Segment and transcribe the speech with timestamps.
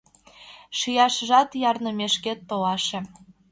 [0.77, 2.99] Шияшыжат ярнымешкет толаше.